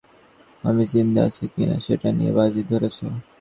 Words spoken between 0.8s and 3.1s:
জিন্দা আছি কি না সেটা নিয়ে বাজি ধরেছ?